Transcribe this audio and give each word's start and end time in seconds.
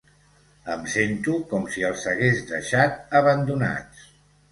Em 0.75 0.85
sento 0.93 1.35
com 1.51 1.67
si 1.75 1.85
els 1.89 2.05
hagués 2.13 2.41
deixat 2.53 3.15
abandonats. 3.21 4.09